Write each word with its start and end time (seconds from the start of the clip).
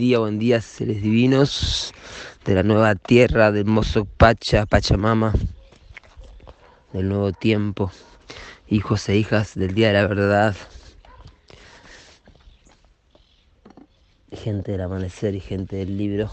Día, 0.00 0.18
buen 0.18 0.38
día, 0.38 0.62
seres 0.62 1.02
divinos 1.02 1.92
de 2.46 2.54
la 2.54 2.62
nueva 2.62 2.94
tierra, 2.94 3.52
del 3.52 3.66
mozo 3.66 4.06
Pacha, 4.06 4.64
Pachamama, 4.64 5.34
del 6.94 7.10
nuevo 7.10 7.32
tiempo, 7.32 7.92
hijos 8.66 9.06
e 9.10 9.18
hijas 9.18 9.54
del 9.56 9.74
día 9.74 9.88
de 9.88 9.92
la 9.92 10.06
verdad, 10.06 10.56
gente 14.32 14.72
del 14.72 14.80
amanecer 14.80 15.34
y 15.34 15.40
gente 15.40 15.76
del 15.76 15.98
libro. 15.98 16.32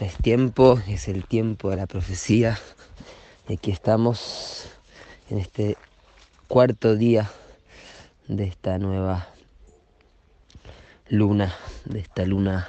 Ya 0.00 0.08
es 0.08 0.16
tiempo, 0.16 0.82
es 0.88 1.06
el 1.06 1.26
tiempo 1.26 1.70
de 1.70 1.76
la 1.76 1.86
profecía. 1.86 2.58
Y 3.48 3.52
aquí 3.52 3.70
estamos 3.70 4.68
en 5.28 5.38
este 5.38 5.76
cuarto 6.48 6.96
día 6.96 7.30
de 8.26 8.42
esta 8.42 8.76
nueva 8.78 9.28
luna, 11.10 11.52
de 11.86 11.98
esta 11.98 12.24
luna 12.24 12.68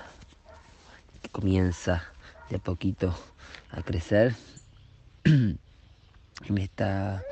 que 1.21 1.29
comienza 1.29 2.03
de 2.49 2.55
a 2.55 2.59
poquito 2.59 3.15
a 3.69 3.83
crecer. 3.83 4.35
en 5.25 5.59
esta 6.57 7.23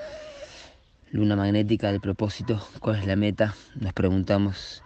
luna 1.11 1.35
magnética 1.35 1.91
del 1.91 1.99
propósito, 1.99 2.63
¿cuál 2.79 2.99
es 2.99 3.07
la 3.07 3.15
meta? 3.15 3.55
Nos 3.73 3.91
preguntamos 3.93 4.83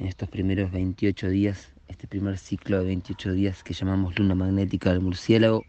en 0.00 0.08
estos 0.08 0.28
primeros 0.28 0.72
28 0.72 1.28
días, 1.28 1.68
este 1.86 2.08
primer 2.08 2.36
ciclo 2.36 2.80
de 2.80 2.86
28 2.86 3.32
días 3.32 3.62
que 3.62 3.72
llamamos 3.72 4.18
luna 4.18 4.34
magnética 4.34 4.90
del 4.90 5.00
murciélago, 5.00 5.64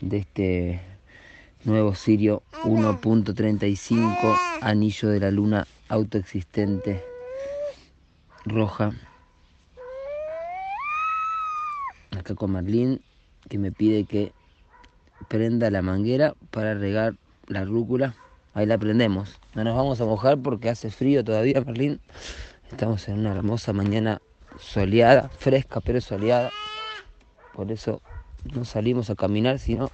de 0.00 0.16
este 0.18 0.80
nuevo 1.62 1.94
Sirio 1.94 2.42
1.35, 2.64 4.36
anillo 4.62 5.08
de 5.10 5.20
la 5.20 5.30
luna 5.30 5.68
autoexistente 5.88 7.15
roja. 8.46 8.92
Acá 12.16 12.34
con 12.34 12.52
Marlín, 12.52 13.02
que 13.48 13.58
me 13.58 13.72
pide 13.72 14.04
que 14.04 14.32
prenda 15.28 15.70
la 15.70 15.82
manguera 15.82 16.34
para 16.50 16.74
regar 16.74 17.14
la 17.48 17.64
rúcula. 17.64 18.14
Ahí 18.54 18.66
la 18.66 18.78
prendemos. 18.78 19.38
No 19.54 19.64
nos 19.64 19.76
vamos 19.76 20.00
a 20.00 20.04
mojar 20.06 20.38
porque 20.38 20.70
hace 20.70 20.90
frío 20.90 21.22
todavía, 21.22 21.60
Marlín. 21.60 22.00
Estamos 22.70 23.06
en 23.08 23.18
una 23.20 23.32
hermosa 23.32 23.72
mañana 23.72 24.20
soleada, 24.58 25.28
fresca 25.28 25.80
pero 25.80 26.00
soleada. 26.00 26.50
Por 27.52 27.70
eso 27.70 28.00
no 28.54 28.64
salimos 28.64 29.10
a 29.10 29.14
caminar, 29.14 29.58
sino 29.58 29.90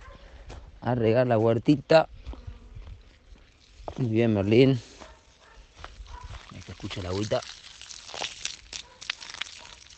a 0.81 0.95
regar 0.95 1.27
la 1.27 1.39
huertita. 1.39 2.09
Muy 3.99 4.11
bien, 4.11 4.35
Merlín. 4.35 4.81
Ahí 6.53 6.61
escucha 6.69 7.03
la 7.03 7.09
agüita 7.09 7.41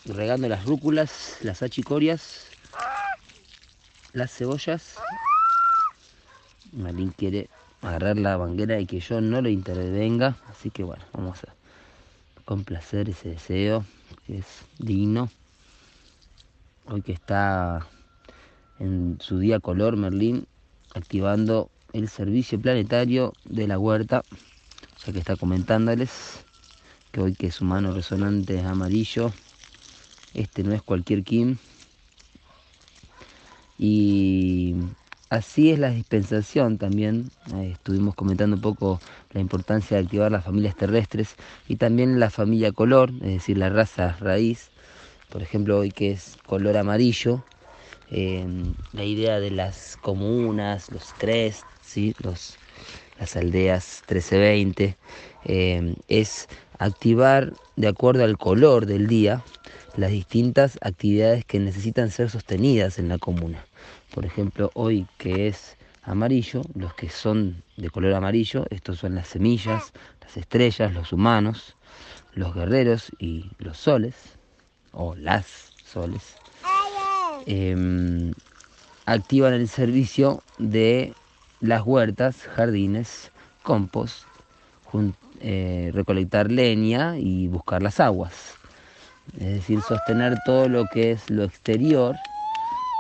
regando 0.05 0.49
las 0.49 0.65
rúculas, 0.65 1.39
las 1.43 1.63
achicorias, 1.63 2.47
las 4.13 4.33
cebollas. 4.33 4.97
Malín 6.73 7.11
quiere 7.11 7.49
agarrar 7.83 8.17
la 8.19 8.37
banguera 8.37 8.81
y 8.81 8.87
que 8.87 9.01
yo 9.01 9.21
no 9.21 9.41
lo 9.41 9.49
intervenga, 9.49 10.37
así 10.51 10.71
que 10.71 10.83
bueno, 10.83 11.05
vamos 11.13 11.45
a 11.45 11.55
complacer 12.45 13.09
ese 13.09 13.31
deseo 13.31 13.85
que 14.27 14.39
es 14.39 14.47
digno. 14.79 15.31
Hoy 16.87 17.03
que 17.03 17.13
está 17.13 17.87
en 18.79 19.19
su 19.21 19.39
día 19.39 19.61
color 19.61 19.97
Merlín 19.97 20.47
activando 20.95 21.71
el 21.93 22.09
servicio 22.09 22.61
planetario 22.61 23.33
de 23.45 23.67
la 23.67 23.79
huerta, 23.79 24.23
ya 25.05 25.13
que 25.13 25.19
está 25.19 25.37
comentándoles 25.37 26.45
que 27.13 27.21
hoy 27.21 27.35
que 27.35 27.53
su 27.53 27.65
mano 27.65 27.93
resonante 27.93 28.59
es 28.59 28.67
amarillo, 28.67 29.33
este 30.35 30.65
no 30.65 30.75
es 30.75 30.83
cualquier 30.83 31.23
Kim. 31.23 31.57
Y 33.79 34.75
así 35.31 35.71
es 35.71 35.79
la 35.79 35.91
dispensación 35.91 36.79
también. 36.79 37.31
estuvimos 37.63 38.15
comentando 38.15 38.57
un 38.57 38.63
poco 38.63 39.01
la 39.33 39.41
importancia 39.41 39.97
de 39.97 40.05
activar 40.05 40.31
las 40.31 40.45
familias 40.45 40.77
terrestres 40.77 41.37
y 41.69 41.77
también 41.77 42.21
la 42.21 42.31
familia 42.31 42.73
color, 42.73 43.11
es 43.23 43.33
decir, 43.33 43.59
la 43.59 43.71
raza 43.71 44.17
raíz. 44.21 44.71
Por 45.31 45.43
ejemplo, 45.43 45.79
hoy 45.79 45.91
que 45.91 46.13
es 46.13 46.37
color 46.47 46.77
amarillo, 46.77 47.45
em, 48.11 48.75
la 48.93 49.05
idea 49.05 49.41
de 49.41 49.51
las 49.51 49.97
comunas, 49.97 50.93
los 50.93 51.13
tres, 51.19 51.63
¿sí? 51.83 52.15
los, 52.21 52.57
las 53.19 53.35
aldeas 53.37 54.03
1320, 54.09 54.97
em, 55.45 55.97
es 56.09 56.49
activar 56.79 57.53
de 57.77 57.89
acuerdo 57.89 58.25
al 58.25 58.39
color 58.39 58.87
del 58.87 59.09
día 59.09 59.43
las 59.97 60.11
distintas 60.11 60.79
actividades 60.81 61.45
que 61.45 61.61
necesitan 61.61 62.11
ser 62.11 62.31
sostenidas 62.31 62.99
en 62.99 63.09
la 63.09 63.19
comuna. 63.19 63.65
Por 64.15 64.25
ejemplo, 64.25 64.71
hoy 64.75 65.07
que 65.19 65.47
es 65.47 65.77
amarillo, 66.03 66.63
los 66.75 66.95
que 66.95 67.09
son 67.09 67.63
de 67.77 67.91
color 67.91 68.15
amarillo, 68.15 68.67
estos 68.71 68.99
son 68.99 69.15
las 69.15 69.29
semillas, 69.29 69.93
las 70.21 70.37
estrellas, 70.37 70.93
los 70.93 71.13
humanos, 71.13 71.77
los 72.35 72.55
guerreros 72.55 73.13
y 73.19 73.51
los 73.59 73.79
soles, 73.79 74.15
o 74.93 75.15
las 75.15 75.73
soles, 75.85 76.37
em, 77.47 78.33
activan 79.07 79.55
el 79.55 79.69
servicio 79.69 80.43
de 80.59 81.13
las 81.61 81.83
huertas, 81.83 82.43
jardines, 82.43 83.31
compost, 83.63 84.25
eh, 85.41 85.91
recolectar 85.93 86.51
leña 86.53 87.19
y 87.19 87.49
buscar 87.49 87.83
las 87.83 87.99
aguas 87.99 88.55
es 89.33 89.55
decir, 89.55 89.81
sostener 89.83 90.41
todo 90.45 90.69
lo 90.69 90.87
que 90.87 91.13
es 91.13 91.31
lo 91.31 91.45
exterior 91.45 92.17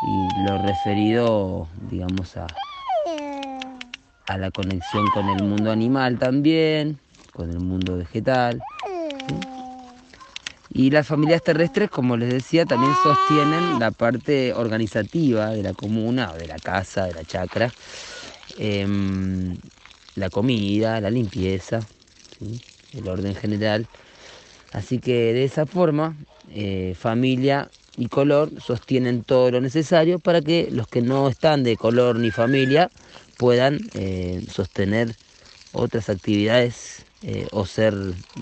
y 0.07 0.29
lo 0.43 0.59
referido, 0.59 1.69
digamos, 1.91 2.37
a, 2.37 2.47
a 4.27 4.39
la 4.39 4.51
conexión 4.51 5.09
con 5.11 5.29
el 5.29 5.43
mundo 5.43 5.71
animal 5.71 6.19
también, 6.19 6.99
con 7.33 7.51
el 7.51 7.61
mundo 7.61 7.97
vegetal. 7.97 8.61
Y 10.71 10.91
las 10.91 11.07
familias 11.07 11.43
terrestres, 11.43 11.89
como 11.89 12.17
les 12.17 12.31
decía, 12.31 12.65
también 12.67 12.93
sostienen 13.03 13.79
la 13.79 13.93
parte 13.93 14.53
organizativa 14.53 15.51
de 15.51 15.63
la 15.63 15.73
comuna, 15.73 16.33
de 16.35 16.49
la 16.49 16.59
casa, 16.59 17.07
de 17.07 17.15
la 17.15 17.25
chacra, 17.25 17.73
em, 18.59 19.57
la 20.17 20.31
comida, 20.31 21.01
la 21.01 21.11
limpieza, 21.11 21.87
el 22.93 23.09
orden 23.09 23.37
general. 23.37 23.87
Así 24.75 24.99
que 24.99 25.33
de 25.33 25.45
esa 25.45 25.67
forma, 25.67 26.17
eh, 26.53 26.97
familia 26.99 27.71
y 27.97 28.09
color 28.09 28.51
sostienen 28.61 29.23
todo 29.23 29.53
lo 29.53 29.61
necesario 29.61 30.19
para 30.19 30.43
que 30.43 30.67
los 30.69 30.89
que 30.89 31.01
no 31.01 31.29
están 31.29 31.63
de 31.63 31.77
color 31.77 32.19
ni 32.19 32.33
familia 32.33 32.91
puedan 33.39 33.79
eh, 33.95 34.45
sostener 34.51 35.15
otras 35.73 36.09
actividades 36.09 37.05
eh, 37.23 37.47
o 37.53 37.67
ser, 37.67 37.95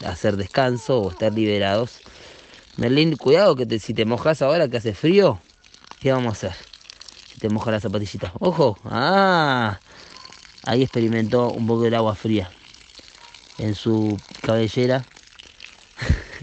hacer 0.07 0.39
descanso 0.39 1.03
o 1.03 1.11
estar 1.11 1.35
liberados. 1.35 2.01
Merlín, 2.79 3.17
cuidado 3.17 3.55
que 3.55 3.79
si 3.79 3.93
te 3.93 4.07
mojas 4.07 4.41
ahora 4.41 4.69
que 4.69 4.79
hace 4.79 4.95
frío, 4.95 5.39
¿qué 6.01 6.13
vamos 6.13 6.29
a 6.29 6.49
hacer? 6.49 6.65
Si 7.31 7.41
te 7.41 7.51
moja 7.51 7.73
la 7.73 7.81
zapatillita. 7.81 8.33
Ojo, 8.39 8.79
ah, 8.87 9.79
ahí 10.65 10.83
experimentó 10.83 11.51
un 11.51 11.67
poco 11.67 11.83
del 11.83 11.95
agua 11.95 12.15
fría 12.15 12.51
en 13.59 13.75
su 13.75 14.19
cabellera 14.41 15.05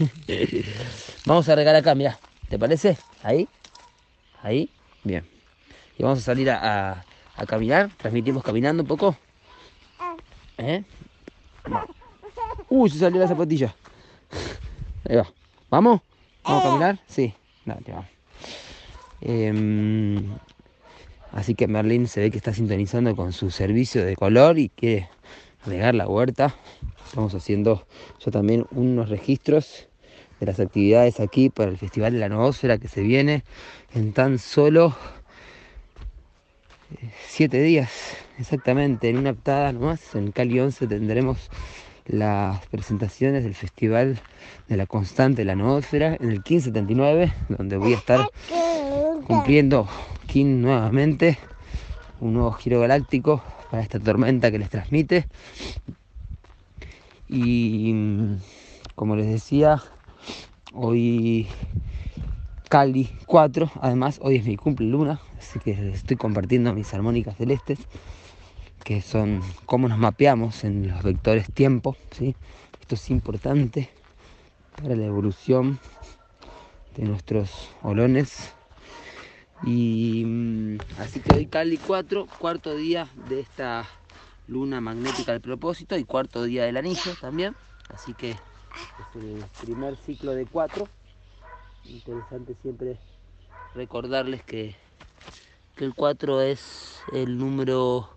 vamos 1.26 1.48
a 1.48 1.54
regar 1.54 1.74
acá, 1.74 1.94
mira. 1.94 2.18
¿Te 2.48 2.58
parece? 2.58 2.96
Ahí. 3.22 3.48
Ahí. 4.42 4.70
Bien. 5.04 5.24
Y 5.98 6.02
vamos 6.02 6.18
a 6.20 6.22
salir 6.22 6.50
a, 6.50 7.04
caminar. 7.46 7.90
Transmitimos 7.96 8.42
caminando 8.42 8.82
un 8.82 8.88
poco. 8.88 9.16
¿Eh? 10.58 10.82
Uy, 12.68 12.90
se 12.90 12.98
salió 12.98 13.20
la 13.20 13.28
zapatilla. 13.28 13.74
Ahí 15.08 15.16
va. 15.16 15.28
¿Vamos? 15.70 16.00
¿Vamos 16.44 16.64
a 16.64 16.68
caminar? 16.68 16.98
Sí. 17.06 17.34
Dale, 17.64 17.82
vamos. 17.88 18.06
Em, 19.20 20.34
así 21.32 21.54
que 21.54 21.68
Merlin 21.68 22.08
se 22.08 22.20
ve 22.20 22.30
que 22.30 22.38
está 22.38 22.54
sintonizando 22.54 23.14
con 23.14 23.32
su 23.32 23.50
servicio 23.50 24.04
de 24.04 24.16
color 24.16 24.58
y 24.58 24.70
quiere 24.70 25.10
regar 25.66 25.94
la 25.94 26.08
huerta. 26.08 26.54
Estamos 27.06 27.34
haciendo 27.34 27.86
yo 28.24 28.30
también 28.30 28.66
unos 28.70 29.08
registros 29.08 29.89
de 30.40 30.46
las 30.46 30.58
actividades 30.58 31.20
aquí 31.20 31.50
para 31.50 31.70
el 31.70 31.78
Festival 31.78 32.14
de 32.14 32.18
la 32.18 32.28
Noósfera 32.28 32.78
que 32.78 32.88
se 32.88 33.02
viene 33.02 33.44
en 33.94 34.12
tan 34.12 34.38
solo 34.38 34.96
eh, 36.92 37.10
siete 37.28 37.62
días, 37.62 37.90
exactamente, 38.38 39.10
en 39.10 39.18
una 39.18 39.30
octada 39.30 39.72
nomás. 39.72 40.14
En 40.14 40.32
Cali 40.32 40.58
11 40.58 40.86
tendremos 40.86 41.50
las 42.06 42.66
presentaciones 42.66 43.44
del 43.44 43.54
Festival 43.54 44.18
de 44.68 44.76
la 44.76 44.86
Constante 44.86 45.42
de 45.42 45.46
la 45.46 45.54
Noósfera 45.54 46.16
en 46.18 46.30
el 46.30 46.38
1579, 46.38 47.32
donde 47.50 47.76
voy 47.76 47.92
a 47.92 47.98
estar 47.98 48.28
cumpliendo 49.26 49.86
King 50.26 50.62
nuevamente, 50.62 51.38
un 52.18 52.34
nuevo 52.34 52.52
giro 52.52 52.80
galáctico 52.80 53.42
para 53.70 53.82
esta 53.82 54.00
tormenta 54.00 54.50
que 54.50 54.58
les 54.58 54.70
transmite. 54.70 55.26
Y 57.28 57.94
como 58.96 59.14
les 59.14 59.28
decía, 59.28 59.80
hoy 60.72 61.46
Cali 62.68 63.10
4, 63.26 63.70
además 63.80 64.20
hoy 64.22 64.36
es 64.36 64.44
mi 64.44 64.56
cumple 64.56 64.86
luna, 64.86 65.20
así 65.38 65.58
que 65.58 65.90
estoy 65.92 66.16
compartiendo 66.16 66.72
mis 66.72 66.92
armónicas 66.94 67.36
celestes, 67.36 67.78
que 68.84 69.02
son 69.02 69.42
cómo 69.66 69.88
nos 69.88 69.98
mapeamos 69.98 70.64
en 70.64 70.88
los 70.88 71.02
vectores 71.02 71.52
tiempo, 71.52 71.96
¿sí? 72.12 72.36
Esto 72.80 72.94
es 72.94 73.10
importante 73.10 73.90
para 74.80 74.94
la 74.94 75.04
evolución 75.06 75.78
de 76.96 77.04
nuestros 77.04 77.70
olones. 77.82 78.52
Y 79.64 80.24
mm, 80.24 80.78
así 80.98 81.20
que 81.20 81.34
hoy 81.34 81.46
Cali 81.46 81.76
4, 81.76 82.26
cuarto 82.38 82.74
día 82.74 83.08
de 83.28 83.40
esta 83.40 83.84
luna 84.46 84.80
magnética 84.80 85.32
del 85.32 85.40
propósito 85.40 85.96
y 85.98 86.04
cuarto 86.04 86.44
día 86.44 86.64
del 86.64 86.76
anillo 86.76 87.14
también. 87.20 87.54
Así 87.92 88.14
que 88.14 88.36
es 88.74 89.22
el 89.22 89.44
primer 89.60 89.96
ciclo 89.96 90.32
de 90.32 90.46
cuatro. 90.46 90.88
Interesante 91.84 92.54
siempre 92.62 92.98
recordarles 93.74 94.42
que, 94.42 94.76
que 95.76 95.84
el 95.84 95.94
4 95.94 96.42
es 96.42 97.00
el 97.12 97.38
número, 97.38 98.10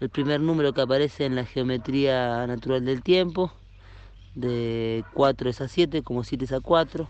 el 0.00 0.08
primer 0.08 0.40
número 0.40 0.72
que 0.72 0.80
aparece 0.80 1.24
en 1.24 1.34
la 1.34 1.44
geometría 1.44 2.46
natural 2.46 2.84
del 2.84 3.02
tiempo. 3.02 3.52
De 4.34 5.04
4 5.14 5.50
es 5.50 5.60
a 5.60 5.68
7, 5.68 6.02
como 6.02 6.24
7 6.24 6.44
es 6.44 6.52
a 6.52 6.60
4. 6.60 7.08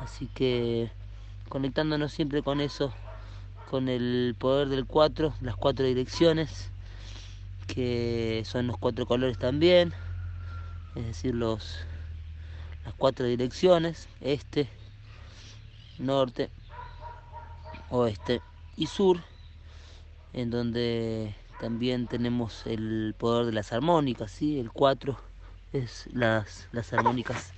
Así 0.00 0.26
que 0.26 0.90
conectándonos 1.48 2.12
siempre 2.12 2.42
con 2.42 2.60
eso, 2.60 2.92
con 3.70 3.88
el 3.88 4.34
poder 4.38 4.68
del 4.68 4.86
4, 4.86 5.34
las 5.42 5.56
cuatro 5.56 5.84
direcciones, 5.84 6.70
que 7.66 8.42
son 8.46 8.66
los 8.66 8.78
cuatro 8.78 9.04
colores 9.04 9.38
también, 9.38 9.92
es 10.94 11.06
decir, 11.06 11.34
los, 11.34 11.84
las 12.84 12.94
cuatro 12.94 13.26
direcciones, 13.26 14.08
este, 14.20 14.68
norte, 15.98 16.50
oeste 17.90 18.40
y 18.76 18.86
sur, 18.86 19.20
en 20.32 20.50
donde 20.50 21.34
también 21.60 22.06
tenemos 22.06 22.66
el 22.66 23.14
poder 23.18 23.46
de 23.46 23.52
las 23.52 23.72
armónicas, 23.72 24.30
¿sí? 24.30 24.58
el 24.58 24.70
4 24.70 25.18
es 25.72 26.08
las, 26.12 26.68
las 26.72 26.92
armónicas 26.92 27.52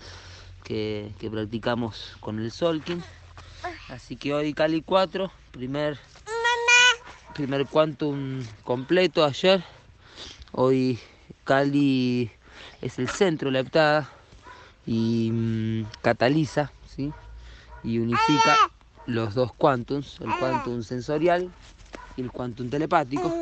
que, 0.65 1.13
que, 1.19 1.31
practicamos 1.31 2.17
con 2.21 2.39
el 2.39 2.51
Solkin. 2.51 3.03
Así 3.89 4.17
que 4.17 4.35
hoy 4.35 4.55
Cali 4.55 4.83
4, 4.83 5.31
primer, 5.53 5.99
primer 7.35 7.67
quantum 7.67 8.43
completo 8.65 9.25
ayer. 9.25 9.63
Hoy 10.51 10.99
Cali 11.45 12.31
es 12.81 12.99
el 12.99 13.09
centro 13.09 13.51
la 13.51 13.61
heptada 13.61 14.11
y 14.87 15.31
mmm, 15.33 15.85
cataliza 16.03 16.73
¿sí? 16.87 17.13
y 17.83 17.99
unifica 17.99 18.57
los 19.07 19.35
dos 19.35 19.53
quantums, 19.55 20.21
el 20.21 20.31
quantum 20.39 20.83
sensorial 20.83 21.53
y 22.17 22.23
el 22.23 22.31
quantum 22.31 22.71
telepático. 22.71 23.33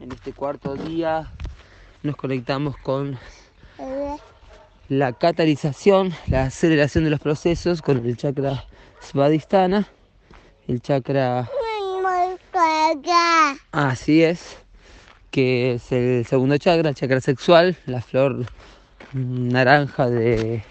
En 0.00 0.12
este 0.12 0.32
cuarto 0.32 0.76
día 0.76 1.32
nos 2.02 2.16
conectamos 2.16 2.76
con 2.78 3.18
la 4.88 5.12
catalización, 5.12 6.12
la 6.26 6.44
aceleración 6.44 7.04
de 7.04 7.10
los 7.10 7.20
procesos 7.20 7.80
con 7.80 8.04
el 8.04 8.16
chakra 8.16 8.64
Svadhisthana, 9.00 9.88
el 10.66 10.80
chakra... 10.80 11.48
Así 13.72 14.22
es 14.22 14.58
que 15.30 15.74
es 15.74 15.90
el 15.90 16.24
segundo 16.26 16.58
chakra, 16.58 16.90
el 16.90 16.94
chakra 16.94 17.20
sexual, 17.20 17.76
la 17.86 18.00
flor 18.00 18.46
naranja 19.14 20.10
de 20.10 20.62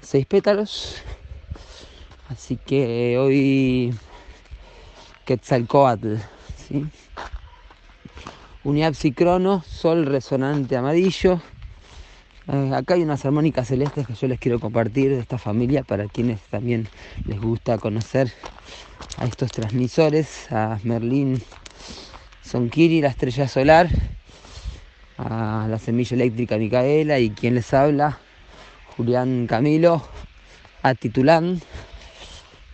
seis 0.00 0.24
pétalos. 0.26 1.02
Así 2.28 2.56
que 2.56 3.18
hoy 3.18 3.92
Quetzalcoatl, 5.24 6.16
¿sí? 6.56 6.86
Unidad 8.64 8.94
psicrono, 8.94 9.62
sol 9.66 10.06
resonante 10.06 10.76
amarillo. 10.76 11.40
Eh, 12.48 12.70
acá 12.74 12.94
hay 12.94 13.02
unas 13.02 13.24
armónicas 13.24 13.68
celestes 13.68 14.06
que 14.06 14.14
yo 14.14 14.28
les 14.28 14.38
quiero 14.38 14.60
compartir 14.60 15.10
de 15.10 15.20
esta 15.20 15.38
familia 15.38 15.82
para 15.82 16.06
quienes 16.06 16.40
también 16.42 16.88
les 17.26 17.40
gusta 17.40 17.78
conocer 17.78 18.32
a 19.18 19.26
estos 19.26 19.50
transmisores, 19.50 20.50
a 20.50 20.78
Merlín 20.84 21.42
son 22.42 22.68
Kiri, 22.68 23.00
la 23.00 23.08
estrella 23.08 23.48
solar, 23.48 23.88
a 25.24 25.66
la 25.68 25.78
semilla 25.78 26.14
eléctrica 26.14 26.58
Micaela 26.58 27.18
y 27.18 27.30
quien 27.30 27.54
les 27.54 27.72
habla, 27.72 28.18
Julián 28.96 29.46
Camilo, 29.46 30.02
a 30.82 30.94
Titulán, 30.94 31.60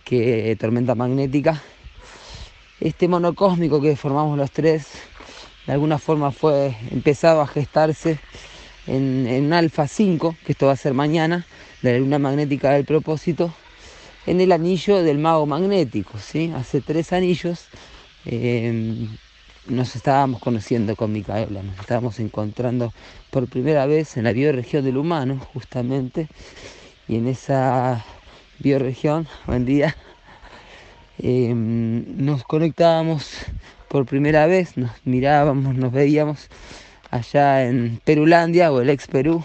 que 0.03 0.55
tormenta 0.59 0.95
magnética. 0.95 1.61
Este 2.79 3.07
monocósmico 3.07 3.81
que 3.81 3.95
formamos 3.95 4.37
los 4.37 4.51
tres, 4.51 4.87
de 5.67 5.73
alguna 5.73 5.99
forma 5.99 6.31
fue 6.31 6.75
empezado 6.91 7.41
a 7.41 7.47
gestarse 7.47 8.19
en, 8.87 9.27
en 9.27 9.53
Alfa 9.53 9.87
5, 9.87 10.35
que 10.45 10.53
esto 10.53 10.67
va 10.67 10.73
a 10.73 10.77
ser 10.77 10.93
mañana, 10.93 11.45
la 11.81 11.97
luna 11.97 12.19
magnética 12.19 12.71
del 12.71 12.85
propósito, 12.85 13.53
en 14.25 14.41
el 14.41 14.51
anillo 14.51 15.03
del 15.03 15.17
mago 15.17 15.45
magnético, 15.45 16.17
¿sí? 16.17 16.51
Hace 16.55 16.81
tres 16.81 17.13
anillos. 17.13 17.67
Eh, 18.25 19.07
nos 19.67 19.95
estábamos 19.95 20.41
conociendo 20.41 20.95
con 20.95 21.11
Micaela, 21.11 21.61
nos 21.63 21.79
estábamos 21.79 22.19
encontrando 22.19 22.93
por 23.29 23.47
primera 23.47 23.85
vez 23.85 24.17
en 24.17 24.23
la 24.23 24.33
bioregión 24.33 24.83
del 24.83 24.97
humano, 24.97 25.39
justamente, 25.53 26.27
y 27.07 27.17
en 27.17 27.27
esa 27.27 28.03
bioregión, 28.59 29.27
buen 29.45 29.65
día, 29.65 29.95
eh, 31.19 31.53
nos 31.55 32.43
conectábamos 32.43 33.31
por 33.87 34.05
primera 34.05 34.45
vez, 34.47 34.77
nos 34.77 34.91
mirábamos, 35.03 35.75
nos 35.75 35.91
veíamos 35.91 36.47
allá 37.11 37.65
en 37.65 37.99
Perulandia 38.03 38.71
o 38.71 38.81
el 38.81 38.89
ex 38.89 39.07
Perú, 39.07 39.43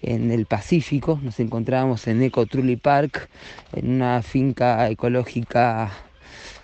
en 0.00 0.30
el 0.30 0.46
Pacífico, 0.46 1.18
nos 1.22 1.40
encontrábamos 1.40 2.06
en 2.06 2.22
Eco 2.22 2.46
Trulli 2.46 2.76
Park, 2.76 3.28
en 3.72 3.90
una 3.90 4.22
finca 4.22 4.88
ecológica. 4.88 5.90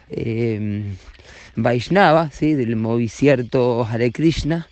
Eh, 0.09 0.95
Vaishnava, 1.57 2.31
¿sí? 2.31 2.55
del 2.55 2.77
movicierto 2.77 3.85
Hare 3.85 4.11
Krishna. 4.13 4.69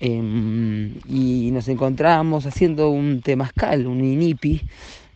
Eh, 0.00 0.92
y 1.08 1.50
nos 1.52 1.68
encontrábamos 1.68 2.46
haciendo 2.46 2.90
un 2.90 3.22
temazcal, 3.22 3.86
un 3.86 4.04
inipi, 4.04 4.62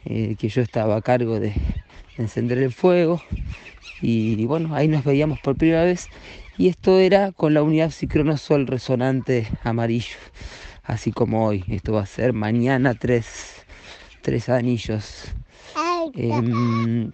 eh, 0.04 0.36
que 0.38 0.48
yo 0.48 0.62
estaba 0.62 0.96
a 0.96 1.02
cargo 1.02 1.40
de, 1.40 1.48
de 1.48 2.22
encender 2.22 2.58
el 2.58 2.72
fuego. 2.72 3.22
Y, 4.00 4.40
y, 4.40 4.46
bueno, 4.46 4.74
ahí 4.74 4.88
nos 4.88 5.04
veíamos 5.04 5.40
por 5.40 5.56
primera 5.56 5.84
vez. 5.84 6.08
Y 6.56 6.68
esto 6.68 6.98
era 6.98 7.32
con 7.32 7.54
la 7.54 7.62
unidad 7.62 7.90
psicronosol 7.90 8.66
resonante 8.66 9.48
amarillo, 9.62 10.16
así 10.82 11.12
como 11.12 11.46
hoy. 11.46 11.64
Esto 11.68 11.92
va 11.92 12.02
a 12.02 12.06
ser 12.06 12.32
mañana 12.32 12.94
tres, 12.94 13.64
tres 14.22 14.48
anillos. 14.48 15.24
Eh, 16.14 17.10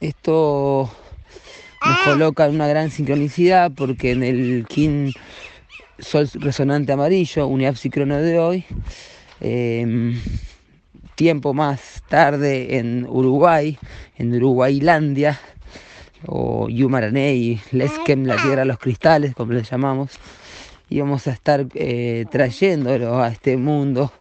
esto 0.00 0.90
nos 1.86 1.98
coloca 2.00 2.46
en 2.46 2.54
una 2.54 2.66
gran 2.66 2.90
sincronicidad 2.90 3.72
porque 3.72 4.12
en 4.12 4.22
el 4.22 4.66
Kin 4.68 5.12
Sol 5.98 6.28
resonante 6.34 6.92
amarillo, 6.92 7.46
unidad 7.46 7.74
psicrono 7.74 8.16
de 8.18 8.38
hoy, 8.38 8.64
eh, 9.40 10.14
tiempo 11.14 11.54
más 11.54 12.02
tarde 12.08 12.78
en 12.78 13.06
Uruguay, 13.08 13.78
en 14.18 14.34
Uruguaylandia, 14.34 15.40
o 16.26 16.68
Yumaraney, 16.68 17.60
Leskem, 17.72 18.24
la 18.24 18.36
tierra 18.36 18.60
de 18.60 18.66
los 18.66 18.78
cristales, 18.78 19.34
como 19.34 19.52
le 19.52 19.62
llamamos, 19.62 20.12
íbamos 20.90 21.26
a 21.26 21.32
estar 21.32 21.66
eh, 21.74 22.26
trayéndolo 22.30 23.22
a 23.22 23.28
este 23.28 23.56
mundo, 23.56 24.12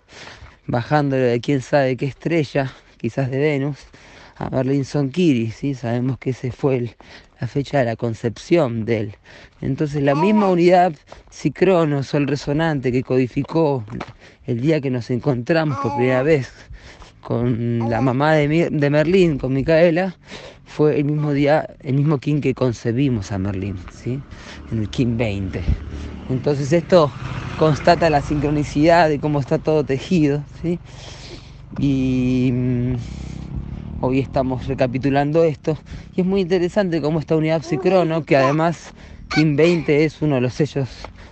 bajándolo 0.67 1.23
de 1.23 1.41
quién 1.41 1.61
sabe 1.61 1.97
qué 1.97 2.05
estrella, 2.05 2.71
quizás 2.97 3.29
de 3.29 3.39
Venus, 3.39 3.79
a 4.37 4.49
Merlin 4.49 4.85
Sonkiri, 4.85 5.51
¿sí? 5.51 5.75
sabemos 5.75 6.17
que 6.17 6.31
ese 6.31 6.51
fue 6.51 6.77
el, 6.77 6.95
la 7.39 7.47
fecha 7.47 7.79
de 7.79 7.85
la 7.85 7.95
concepción 7.95 8.85
de 8.85 8.99
él. 8.99 9.15
Entonces 9.61 10.03
la 10.03 10.15
misma 10.15 10.49
unidad 10.49 10.93
psicrono, 11.29 12.03
sol 12.03 12.27
resonante 12.27 12.91
que 12.91 13.03
codificó 13.03 13.83
el 14.45 14.61
día 14.61 14.81
que 14.81 14.89
nos 14.89 15.09
encontramos 15.09 15.77
por 15.79 15.95
primera 15.95 16.23
vez 16.23 16.51
con 17.21 17.89
la 17.89 18.01
mamá 18.01 18.33
de, 18.33 18.69
de 18.69 18.89
Merlín, 18.89 19.39
con 19.39 19.53
Micaela, 19.53 20.15
fue 20.65 20.97
el 20.99 21.05
mismo 21.05 21.31
día, 21.31 21.75
el 21.81 21.95
mismo 21.95 22.19
King 22.19 22.41
que 22.41 22.53
concebimos 22.53 23.31
a 23.31 23.37
Merlín, 23.37 23.77
¿sí? 23.91 24.19
en 24.71 24.79
el 24.79 24.89
King 24.89 25.17
20. 25.17 25.63
Entonces 26.29 26.71
esto 26.73 27.11
constata 27.57 28.09
la 28.09 28.21
sincronicidad 28.21 29.09
de 29.09 29.19
cómo 29.19 29.39
está 29.39 29.57
todo 29.57 29.83
tejido, 29.83 30.43
¿sí? 30.61 30.79
Y 31.79 32.51
hoy 34.01 34.19
estamos 34.19 34.67
recapitulando 34.67 35.43
esto 35.43 35.77
y 36.15 36.21
es 36.21 36.27
muy 36.27 36.41
interesante 36.41 37.01
cómo 37.01 37.19
esta 37.19 37.35
unidad 37.35 37.61
psicrono, 37.61 38.23
que 38.23 38.37
además 38.37 38.93
Kim 39.33 39.55
20 39.55 40.05
es 40.05 40.21
uno 40.21 40.35
de 40.35 40.41
los 40.41 40.53
sellos, 40.53 40.89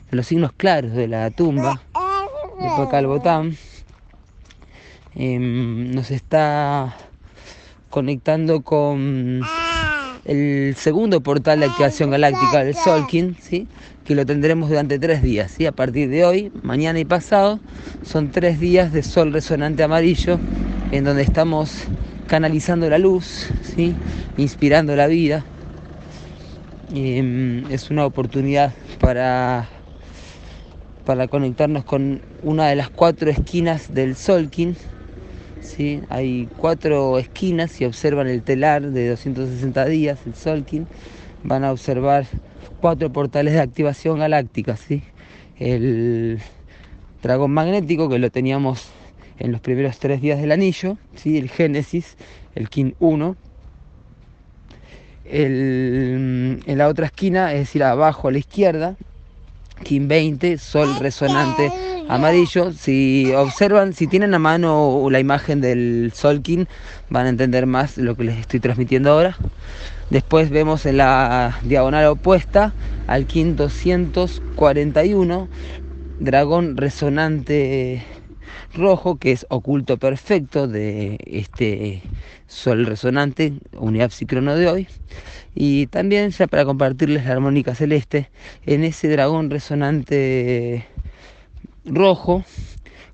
de 0.09 0.17
los 0.17 0.27
signos 0.27 0.51
claros 0.53 0.93
de 0.93 1.07
la 1.07 1.29
tumba 1.31 1.81
de 2.59 3.05
Botán, 3.05 3.57
em, 5.15 5.91
nos 5.91 6.11
está 6.11 6.95
conectando 7.89 8.61
con 8.61 9.41
el 10.25 10.75
segundo 10.75 11.21
portal 11.21 11.59
de 11.59 11.65
activación 11.65 12.11
galáctica, 12.11 12.61
el 12.61 12.75
Solkin, 12.75 13.35
¿sí? 13.41 13.67
que 14.05 14.15
lo 14.15 14.25
tendremos 14.25 14.69
durante 14.69 14.97
tres 14.99 15.21
días. 15.21 15.51
¿sí? 15.51 15.65
A 15.65 15.71
partir 15.71 16.09
de 16.09 16.25
hoy, 16.25 16.51
mañana 16.61 16.99
y 16.99 17.05
pasado, 17.05 17.59
son 18.03 18.31
tres 18.31 18.59
días 18.59 18.93
de 18.93 19.03
sol 19.03 19.33
resonante 19.33 19.83
amarillo, 19.83 20.39
en 20.91 21.03
donde 21.03 21.23
estamos 21.23 21.85
canalizando 22.27 22.89
la 22.89 22.97
luz, 22.97 23.49
¿sí? 23.63 23.95
inspirando 24.37 24.95
la 24.95 25.07
vida. 25.07 25.45
Em, 26.93 27.65
es 27.71 27.89
una 27.89 28.05
oportunidad 28.05 28.73
para, 28.99 29.67
para 31.05 31.27
conectarnos 31.27 31.83
con 31.83 32.21
una 32.43 32.67
de 32.67 32.75
las 32.75 32.89
cuatro 32.89 33.29
esquinas 33.29 33.93
del 33.93 34.15
Solkin. 34.15 34.75
¿sí? 35.61 36.01
Hay 36.09 36.47
cuatro 36.57 37.17
esquinas, 37.19 37.71
si 37.71 37.85
observan 37.85 38.27
el 38.27 38.43
telar 38.43 38.91
de 38.91 39.09
260 39.09 39.85
días, 39.85 40.19
el 40.25 40.35
Solkin, 40.35 40.87
van 41.43 41.63
a 41.63 41.71
observar 41.71 42.25
cuatro 42.79 43.11
portales 43.11 43.53
de 43.53 43.61
activación 43.61 44.19
galáctica, 44.19 44.75
¿sí? 44.75 45.03
El 45.57 46.39
dragón 47.21 47.51
magnético 47.51 48.09
que 48.09 48.19
lo 48.19 48.29
teníamos 48.29 48.92
en 49.39 49.51
los 49.51 49.61
primeros 49.61 49.99
tres 49.99 50.21
días 50.21 50.39
del 50.39 50.51
anillo, 50.51 50.97
¿sí? 51.15 51.37
el 51.37 51.49
Génesis, 51.49 52.17
el 52.55 52.69
King 52.69 52.91
1. 52.99 53.35
en 55.25 56.59
la 56.65 56.87
otra 56.87 57.07
esquina, 57.07 57.53
es 57.53 57.59
decir, 57.59 57.83
abajo 57.83 58.27
a 58.27 58.31
la 58.31 58.37
izquierda, 58.39 58.95
King 59.83 60.07
20, 60.07 60.57
Sol 60.57 60.95
resonante 60.99 61.71
amarillo. 62.07 62.71
Si 62.71 63.31
observan, 63.33 63.93
si 63.93 64.07
tienen 64.07 64.33
a 64.33 64.39
mano 64.39 65.07
la 65.09 65.19
imagen 65.19 65.61
del 65.61 66.11
Sol 66.13 66.41
King, 66.41 66.65
van 67.09 67.25
a 67.25 67.29
entender 67.29 67.65
más 67.65 67.97
lo 67.97 68.15
que 68.15 68.23
les 68.23 68.37
estoy 68.37 68.59
transmitiendo 68.59 69.11
ahora. 69.11 69.37
Después 70.09 70.49
vemos 70.49 70.85
en 70.85 70.97
la 70.97 71.59
diagonal 71.63 72.05
opuesta 72.05 72.73
al 73.07 73.25
King 73.25 73.55
241, 73.55 75.47
dragón 76.19 76.77
resonante 76.77 78.03
rojo, 78.73 79.17
que 79.17 79.31
es 79.31 79.45
oculto 79.49 79.97
perfecto 79.97 80.67
de 80.67 81.17
este 81.25 82.01
sol 82.47 82.85
resonante, 82.85 83.53
unidad 83.77 84.11
psicrono 84.11 84.55
de 84.55 84.67
hoy. 84.67 84.87
Y 85.55 85.87
también 85.87 86.31
ya 86.31 86.47
para 86.47 86.65
compartirles 86.65 87.25
la 87.25 87.33
armónica 87.33 87.75
celeste, 87.75 88.29
en 88.65 88.83
ese 88.83 89.07
dragón 89.09 89.49
resonante 89.49 90.85
rojo 91.85 92.43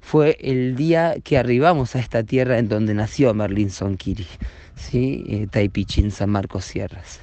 fue 0.01 0.37
el 0.41 0.75
día 0.75 1.15
que 1.23 1.37
arribamos 1.37 1.95
a 1.95 1.99
esta 1.99 2.23
tierra 2.23 2.57
en 2.57 2.67
donde 2.67 2.93
nació 2.93 3.33
Merlin 3.33 3.69
Sonkiri. 3.69 4.27
¿sí? 4.75 5.23
Eh, 5.27 5.47
Taipichín, 5.51 6.11
San 6.11 6.31
Marcos 6.31 6.65
Sierras. 6.65 7.19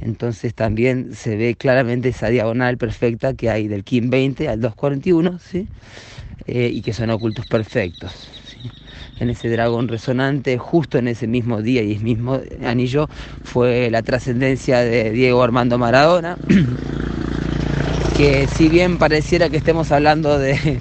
Entonces 0.00 0.54
también 0.54 1.14
se 1.14 1.36
ve 1.36 1.54
claramente 1.54 2.08
esa 2.08 2.28
diagonal 2.28 2.78
perfecta 2.78 3.34
que 3.34 3.50
hay 3.50 3.68
del 3.68 3.84
Kim 3.84 4.10
20 4.10 4.48
al 4.48 4.60
241, 4.60 5.38
¿sí? 5.38 5.68
Eh, 6.46 6.70
y 6.72 6.80
que 6.80 6.92
son 6.92 7.10
ocultos 7.10 7.46
perfectos. 7.46 8.12
En 9.18 9.28
ese 9.28 9.50
dragón 9.50 9.88
resonante, 9.88 10.56
justo 10.56 10.98
en 10.98 11.08
ese 11.08 11.26
mismo 11.26 11.60
día 11.60 11.82
y 11.82 11.92
ese 11.92 12.02
mismo 12.02 12.40
anillo, 12.64 13.08
fue 13.44 13.90
la 13.90 14.02
trascendencia 14.02 14.80
de 14.80 15.10
Diego 15.10 15.42
Armando 15.42 15.76
Maradona, 15.78 16.36
que 18.16 18.46
si 18.46 18.68
bien 18.68 18.96
pareciera 18.98 19.50
que 19.50 19.58
estemos 19.58 19.92
hablando 19.92 20.38
de 20.38 20.78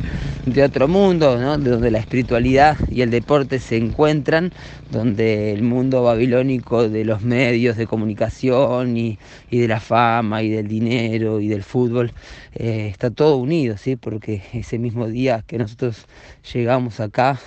de 0.53 0.63
otro 0.63 0.87
mundo, 0.87 1.37
¿no? 1.37 1.57
de 1.57 1.69
donde 1.69 1.91
la 1.91 1.99
espiritualidad 1.99 2.77
y 2.89 3.01
el 3.01 3.11
deporte 3.11 3.59
se 3.59 3.77
encuentran, 3.77 4.51
donde 4.91 5.51
el 5.53 5.63
mundo 5.63 6.03
babilónico 6.03 6.89
de 6.89 7.05
los 7.05 7.21
medios 7.21 7.77
de 7.77 7.87
comunicación 7.87 8.97
y, 8.97 9.19
de 9.51 9.67
la 9.67 9.79
fama 9.79 10.41
y 10.41 10.49
del 10.49 10.67
dinero 10.67 11.39
y 11.39 11.47
del 11.47 11.63
fútbol 11.63 12.11
eh, 12.53 12.87
está 12.91 13.11
todo 13.11 13.37
unido, 13.37 13.77
¿sí? 13.77 13.95
porque 13.95 14.41
ese 14.53 14.79
mismo 14.79 15.07
día 15.07 15.43
que 15.45 15.57
nosotros 15.57 16.05
llegamos 16.53 16.99
acá 16.99 17.39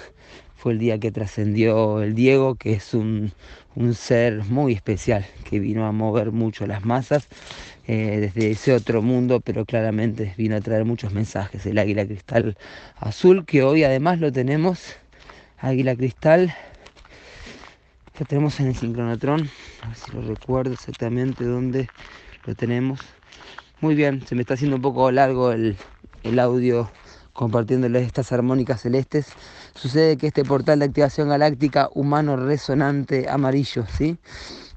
fue 0.55 0.73
el 0.73 0.79
día 0.79 0.99
que 0.99 1.11
trascendió 1.11 2.03
el 2.03 2.15
Diego, 2.15 2.55
que 2.55 2.75
es 2.75 2.95
un, 2.95 3.33
un 3.75 3.95
ser 3.95 4.45
muy 4.45 4.75
especial, 4.75 5.27
que 5.51 5.59
vino 5.59 5.87
a 5.87 5.93
mover 5.93 6.31
mucho 6.31 6.67
las 6.67 6.85
masas 6.85 7.29
eh, 7.87 8.19
desde 8.21 8.53
ese 8.53 8.73
otro 8.75 9.03
mundo, 9.03 9.41
pero 9.41 9.65
claramente 9.65 10.35
vino 10.37 10.57
a 10.57 10.61
traer 10.61 10.85
muchos 10.85 11.13
mensajes. 11.13 11.67
El 11.67 11.79
águila 11.79 12.07
cristal 12.07 12.57
azul, 12.97 13.45
que 13.45 13.63
hoy 13.63 13.85
además 13.85 14.21
lo 14.21 14.31
tenemos, 14.31 14.97
águila 15.59 15.97
cristal, 15.97 16.55
lo 18.19 18.27
tenemos 18.27 18.61
en 18.61 18.69
el 18.69 18.77
sincronotron, 18.77 19.51
a 19.83 19.89
ver 19.89 19.97
si 19.97 20.13
lo 20.13 20.23
recuerdo 20.23 20.75
exactamente 20.75 21.45
dónde 21.45 21.89
lo 22.45 22.55
tenemos. 22.55 23.01
Muy 23.81 23.95
bien, 23.95 24.25
se 24.27 24.37
me 24.37 24.43
está 24.43 24.55
haciendo 24.55 24.77
un 24.77 24.83
poco 24.83 25.11
largo 25.11 25.51
el, 25.51 25.77
el 26.23 26.39
audio 26.39 26.89
compartiéndoles 27.33 28.07
estas 28.07 28.31
armónicas 28.31 28.83
celestes. 28.83 29.27
Sucede 29.75 30.17
que 30.17 30.29
este 30.29 30.45
portal 30.45 30.79
de 30.79 30.85
activación 30.85 31.31
galáctica 31.31 31.89
humano 31.95 32.37
resonante 32.37 33.29
amarillo, 33.29 33.85
¿sí? 33.87 34.19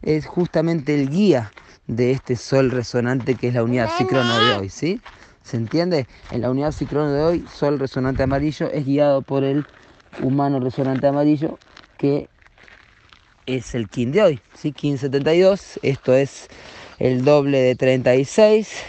Es 0.02 0.26
justamente 0.26 0.96
el 0.96 1.10
guía 1.10 1.52
de 1.88 2.12
este 2.12 2.36
sol 2.36 2.72
resonante 2.72 3.36
que 3.36 3.50
es 3.50 3.54
la 3.54 3.64
unidad 3.64 3.90
psicrono 3.98 4.38
de 4.40 4.54
hoy, 4.54 4.70
¿sí? 4.70 5.02
¿Se 5.44 5.58
entiende? 5.58 6.08
En 6.32 6.42
la 6.42 6.50
unidad 6.50 6.72
psicrono 6.72 7.12
de 7.12 7.24
hoy, 7.24 7.48
sol 7.48 7.80
resonante 7.80 8.24
amarillo 8.24 8.70
es 8.72 8.86
guiado 8.86 9.22
por 9.22 9.44
el 9.44 9.68
humano 10.18 10.60
resonante 10.60 11.08
amarillo 11.08 11.60
que 11.98 12.30
es 13.46 13.76
el 13.76 13.90
kin 13.90 14.12
de 14.12 14.24
hoy, 14.24 14.42
¿sí? 14.54 14.70
1572, 14.70 15.80
esto 15.84 16.14
es 16.16 16.48
el 16.98 17.24
doble 17.24 17.60
de 17.60 17.76
36 17.76 18.84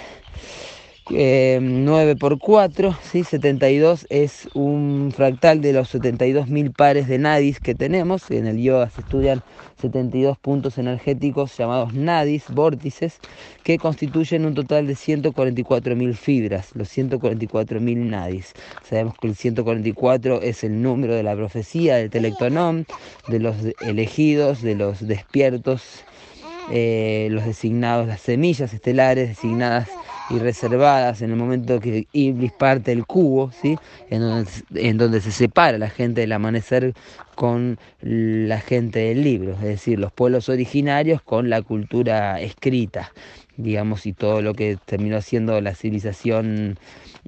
9 1.09 2.11
eh, 2.11 2.17
por 2.17 2.39
4, 2.39 2.97
¿sí? 3.01 3.23
72 3.23 4.07
es 4.11 4.49
un 4.55 5.13
fractal 5.15 5.61
de 5.61 5.73
los 5.73 5.95
72.000 5.95 6.75
pares 6.75 7.07
de 7.07 7.19
nadis 7.19 7.61
que 7.61 7.77
tenemos. 7.77 8.29
En 8.33 8.49
el 8.49 8.61
yoga 8.61 8.91
se 8.91 9.03
estudian 9.03 9.43
72 9.81 10.37
puntos 10.39 10.79
energéticos 10.79 11.57
llamados 11.57 11.95
nadis, 11.95 12.47
vórtices, 12.51 13.21
que 13.63 13.79
constituyen 13.79 14.47
un 14.47 14.55
total 14.55 14.89
de 14.89 14.95
144.000 14.95 16.15
fibras, 16.15 16.71
los 16.75 16.89
144.000 16.97 17.97
nadis. 17.97 18.53
Sabemos 18.83 19.15
que 19.21 19.29
el 19.29 19.37
144 19.37 20.43
es 20.43 20.65
el 20.65 20.83
número 20.83 21.15
de 21.15 21.23
la 21.23 21.37
profecía, 21.37 21.97
del 21.97 22.11
telectonón, 22.11 22.85
de 23.29 23.39
los 23.39 23.55
elegidos, 23.81 24.61
de 24.61 24.75
los 24.75 25.07
despiertos, 25.07 26.05
eh, 26.73 27.29
los 27.31 27.45
designados, 27.45 28.09
las 28.09 28.23
semillas 28.23 28.75
estelares 28.75 29.29
designadas 29.29 29.89
y 30.31 30.39
reservadas 30.39 31.23
en 31.23 31.31
el 31.31 31.37
momento 31.37 31.81
que 31.81 32.07
Iblis 32.13 32.53
parte 32.53 32.93
el 32.93 33.07
cubo, 33.07 33.51
¿sí? 33.53 33.79
en, 34.11 34.99
donde, 34.99 35.21
se 35.21 35.31
separa 35.31 35.79
la 35.79 35.91
gente 35.91 36.23
del 36.23 36.33
amanecer 36.33 36.95
con 37.35 37.79
la 38.01 38.61
gente 38.61 39.01
del 39.01 39.23
libro, 39.23 39.53
es 39.53 39.63
decir, 39.63 39.99
los 39.99 40.13
pueblos 40.13 40.49
originarios 40.49 41.23
con 41.23 41.51
la 41.51 41.63
cultura 41.63 42.41
escrita, 42.41 43.13
digamos, 43.57 44.07
y 44.07 44.13
todo 44.13 44.43
lo 44.43 44.55
que 44.55 44.79
terminó 44.85 45.21
siendo 45.21 45.61
la 45.61 45.75
civilización 45.75 46.79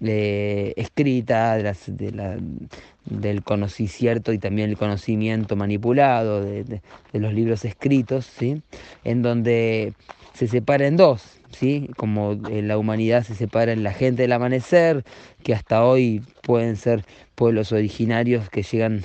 eh, 0.02 0.72
escrita, 0.76 1.56
del 1.56 3.42
conocimiento 3.42 4.32
y 4.32 4.38
también 4.38 4.70
el 4.70 4.76
conocimiento 4.76 5.56
manipulado 5.56 6.42
de, 6.42 6.64
de, 6.64 6.80
los 7.12 7.32
libros 7.32 7.64
escritos, 7.64 8.26
¿sí? 8.26 8.60
en 9.04 9.22
donde 9.22 9.92
se 10.34 10.46
separa 10.46 10.86
en 10.86 10.96
dos, 10.96 11.37
¿sí? 11.52 11.90
como 11.96 12.32
eh, 12.50 12.62
la 12.62 12.78
humanidad 12.78 13.24
se 13.24 13.34
separa 13.34 13.72
en 13.72 13.82
la 13.82 13.92
gente 13.92 14.22
del 14.22 14.32
amanecer, 14.32 15.04
que 15.42 15.54
hasta 15.54 15.84
hoy 15.84 16.22
pueden 16.42 16.76
ser 16.76 17.04
pueblos 17.34 17.72
originarios 17.72 18.48
que 18.50 18.62
llegan 18.62 19.04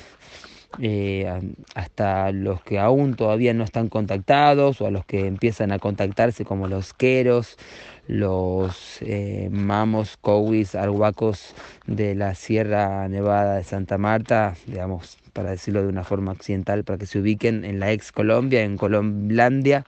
eh, 0.79 1.31
hasta 1.75 2.31
los 2.31 2.63
que 2.63 2.79
aún 2.79 3.15
todavía 3.15 3.53
no 3.53 3.63
están 3.63 3.89
contactados 3.89 4.81
o 4.81 4.87
a 4.87 4.91
los 4.91 5.05
que 5.05 5.27
empiezan 5.27 5.71
a 5.71 5.77
contactarse 5.77 6.45
como 6.45 6.67
los 6.67 6.93
queros, 6.93 7.57
los 8.07 8.97
eh, 9.01 9.49
mamos, 9.51 10.17
cowis, 10.17 10.75
arhuacos 10.75 11.55
de 11.87 12.15
la 12.15 12.35
Sierra 12.35 13.07
Nevada 13.07 13.55
de 13.55 13.63
Santa 13.63 13.97
Marta, 13.97 14.55
digamos, 14.67 15.17
para 15.31 15.51
decirlo 15.51 15.81
de 15.81 15.87
una 15.87 16.03
forma 16.03 16.31
occidental, 16.31 16.83
para 16.83 16.97
que 16.99 17.05
se 17.05 17.19
ubiquen 17.19 17.65
en 17.65 17.79
la 17.79 17.91
ex 17.91 18.11
Colombia, 18.11 18.61
en 18.61 18.77
Colomblandia, 18.77 19.85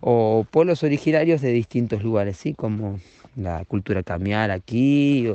o 0.00 0.46
pueblos 0.50 0.82
originarios 0.82 1.40
de 1.40 1.50
distintos 1.50 2.02
lugares, 2.02 2.42
como 2.56 3.00
la 3.36 3.64
cultura 3.66 4.02
camiar 4.02 4.50
aquí 4.50 5.30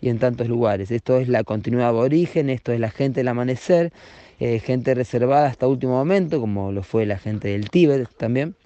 y 0.00 0.08
en 0.08 0.18
tantos 0.18 0.48
lugares. 0.48 0.90
Esto 0.90 1.18
es 1.18 1.28
la 1.28 1.44
continuidad 1.44 1.88
aborigen, 1.88 2.50
esto 2.50 2.72
es 2.72 2.80
la 2.80 2.90
gente 2.90 3.20
del 3.20 3.28
amanecer, 3.28 3.92
eh, 4.40 4.58
gente 4.58 4.94
reservada 4.94 5.46
hasta 5.46 5.68
último 5.68 5.92
momento, 5.92 6.40
como 6.40 6.72
lo 6.72 6.82
fue 6.82 7.06
la 7.06 7.18
gente 7.18 7.48
del 7.48 7.70
Tíbet 7.70 8.08
también. 8.16 8.56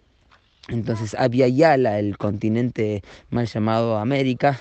Entonces 0.69 1.15
había 1.19 1.49
Yala, 1.49 1.99
el 1.99 2.19
continente 2.19 3.03
mal 3.31 3.47
llamado 3.47 3.97
América, 3.99 4.61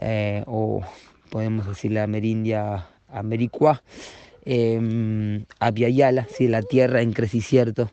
eh, 0.00 0.42
o 0.46 0.82
podemos 1.30 1.66
decir 1.68 1.92
la 1.92 2.02
Amerindia 2.02 2.88
Americua, 3.08 3.82
eh, 4.46 5.44
Apiayala, 5.58 6.26
¿sí? 6.30 6.48
la 6.48 6.62
tierra 6.62 7.02
en 7.02 7.12
crecicierto, 7.12 7.90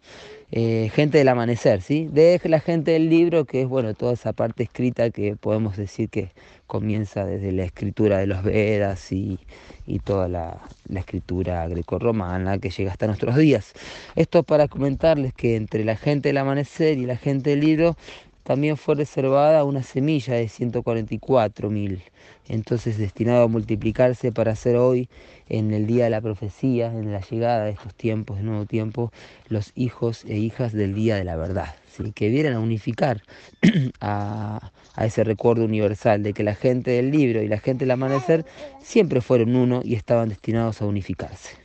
eh, 0.51 0.91
gente 0.93 1.17
del 1.17 1.27
amanecer, 1.27 1.81
¿sí? 1.81 2.07
de 2.11 2.39
la 2.45 2.59
gente 2.59 2.91
del 2.91 3.09
libro, 3.09 3.45
que 3.45 3.63
es 3.63 3.67
bueno, 3.67 3.95
toda 3.95 4.13
esa 4.13 4.33
parte 4.33 4.63
escrita 4.63 5.09
que 5.09 5.35
podemos 5.35 5.75
decir 5.75 6.09
que 6.09 6.31
comienza 6.67 7.25
desde 7.25 7.51
la 7.51 7.65
escritura 7.65 8.19
de 8.19 8.27
los 8.27 8.43
Vedas 8.43 9.11
y, 9.11 9.39
y 9.87 9.99
toda 9.99 10.27
la, 10.27 10.61
la 10.87 10.99
escritura 10.99 11.67
grecorromana 11.67 12.59
que 12.59 12.69
llega 12.69 12.91
hasta 12.91 13.07
nuestros 13.07 13.35
días. 13.35 13.73
Esto 14.15 14.43
para 14.43 14.67
comentarles 14.67 15.33
que 15.33 15.55
entre 15.55 15.83
la 15.83 15.95
gente 15.95 16.29
del 16.29 16.37
amanecer 16.37 16.99
y 16.99 17.05
la 17.07 17.17
gente 17.17 17.49
del 17.51 17.61
libro 17.61 17.97
también 18.43 18.77
fue 18.77 18.95
reservada 18.95 19.63
una 19.63 19.83
semilla 19.83 20.35
de 20.35 20.45
144.000, 20.45 22.01
entonces 22.47 22.97
destinado 22.97 23.43
a 23.43 23.47
multiplicarse 23.47 24.31
para 24.31 24.55
ser 24.55 24.75
hoy, 24.75 25.09
en 25.49 25.73
el 25.73 25.87
día 25.87 26.05
de 26.05 26.09
la 26.09 26.21
profecía, 26.21 26.87
en 26.87 27.11
la 27.11 27.21
llegada 27.21 27.65
de 27.65 27.71
estos 27.71 27.93
tiempos, 27.95 28.37
de 28.37 28.43
nuevo 28.43 28.65
tiempo, 28.65 29.11
los 29.47 29.71
hijos 29.75 30.25
e 30.25 30.37
hijas 30.37 30.73
del 30.73 30.93
día 30.93 31.15
de 31.15 31.23
la 31.23 31.35
verdad, 31.35 31.75
que 32.15 32.29
vienen 32.29 32.53
a 32.53 32.59
unificar 32.59 33.21
a 34.01 34.71
ese 34.97 35.23
recuerdo 35.23 35.65
universal 35.65 36.21
de 36.23 36.33
que 36.33 36.43
la 36.43 36.55
gente 36.55 36.91
del 36.91 37.11
libro 37.11 37.41
y 37.41 37.47
la 37.47 37.59
gente 37.59 37.85
del 37.85 37.91
amanecer 37.91 38.45
siempre 38.81 39.21
fueron 39.21 39.55
uno 39.55 39.81
y 39.83 39.95
estaban 39.95 40.29
destinados 40.29 40.81
a 40.81 40.85
unificarse. 40.85 41.62